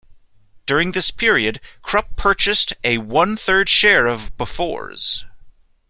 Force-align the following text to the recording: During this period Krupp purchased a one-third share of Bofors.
During 0.65 0.93
this 0.93 1.11
period 1.11 1.61
Krupp 1.83 2.15
purchased 2.15 2.73
a 2.83 2.97
one-third 2.97 3.69
share 3.69 4.07
of 4.07 4.35
Bofors. 4.35 5.25